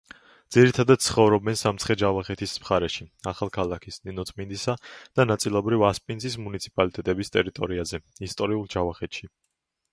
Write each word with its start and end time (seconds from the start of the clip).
ძირითადად 0.53 1.01
ცხოვრობენ 1.07 1.57
სამცხე-ჯავახეთის 1.59 2.55
მხარეში, 2.63 3.05
ახალქალაქის, 3.33 4.01
ნინოწმინდისა 4.09 4.77
და 5.19 5.29
ნაწილობრივ 5.33 5.87
ასპინძის 5.93 6.41
მუნიციპალიტეტების 6.49 7.35
ტერიტორიაზე, 7.39 8.05
ისტორიულ 8.31 8.69
ჯავახეთში. 8.77 9.35